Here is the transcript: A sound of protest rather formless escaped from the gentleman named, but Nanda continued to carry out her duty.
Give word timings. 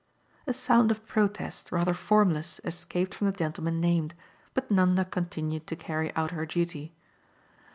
A 0.47 0.53
sound 0.55 0.89
of 0.89 1.05
protest 1.05 1.71
rather 1.71 1.93
formless 1.93 2.59
escaped 2.63 3.13
from 3.13 3.27
the 3.27 3.33
gentleman 3.37 3.79
named, 3.79 4.15
but 4.55 4.71
Nanda 4.71 5.05
continued 5.05 5.67
to 5.67 5.75
carry 5.75 6.11
out 6.15 6.31
her 6.31 6.47
duty. 6.47 6.95